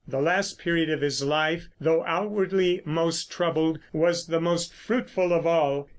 [0.07, 5.45] The last period of his life, though outwardly most troubled, was the most fruitful of
[5.45, 5.89] all.